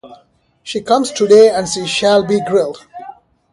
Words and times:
She 0.63 0.81
comes 0.81 1.11
today 1.11 1.51
and 1.51 1.67
she 1.69 1.85
shall 1.85 2.25
be 2.25 2.41
grilled. 2.47 2.87